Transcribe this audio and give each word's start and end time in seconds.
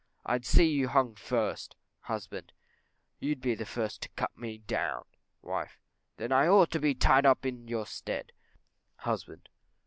_I'd 0.25 0.47
see 0.47 0.63
you 0.65 0.87
hung 0.87 1.13
first. 1.13 1.75
Husband. 2.05 2.53
You'd 3.19 3.39
be 3.39 3.53
the 3.53 3.67
first 3.67 4.01
to 4.01 4.09
cut 4.15 4.35
me 4.35 4.57
down. 4.57 5.05
Wife. 5.43 5.79
Then 6.17 6.31
I 6.31 6.47
ought 6.47 6.71
to 6.71 6.79
be 6.79 6.95
tied 6.95 7.27
up 7.27 7.45
in 7.45 7.67
your 7.67 7.85
stead. 7.85 8.31
_Husband. 9.01 9.43